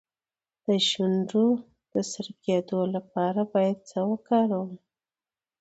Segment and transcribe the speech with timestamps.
[0.65, 1.45] د شونډو
[1.93, 4.71] د سره کیدو لپاره باید څه شی وکاروم؟